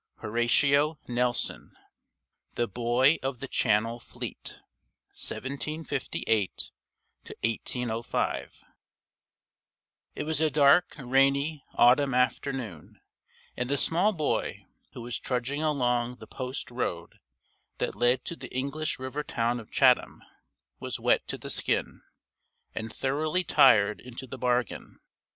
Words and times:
XI 0.17 0.21
Horatio 0.23 0.99
Nelson 1.07 1.77
The 2.55 2.67
Boy 2.67 3.19
of 3.21 3.39
the 3.39 3.47
Channel 3.47 3.99
Fleet: 3.99 4.57
1758 5.09 6.71
1805 7.43 8.63
It 10.15 10.23
was 10.23 10.41
a 10.41 10.49
dark, 10.49 10.95
rainy 10.97 11.63
autumn 11.75 12.15
afternoon, 12.15 12.99
and 13.55 13.69
the 13.69 13.77
small 13.77 14.11
boy, 14.11 14.65
who 14.93 15.03
was 15.03 15.19
trudging 15.19 15.61
along 15.61 16.15
the 16.15 16.25
post 16.25 16.71
road 16.71 17.19
that 17.77 17.93
led 17.93 18.25
to 18.25 18.35
the 18.35 18.51
English 18.51 18.97
river 18.97 19.21
town 19.21 19.59
of 19.59 19.69
Chatham, 19.69 20.23
was 20.79 20.99
wet 20.99 21.27
to 21.27 21.37
the 21.37 21.51
skin, 21.51 22.01
and 22.73 22.91
thoroughly 22.91 23.43
tired 23.43 23.99
into 24.01 24.25
the 24.25 24.39
bargain. 24.39 24.99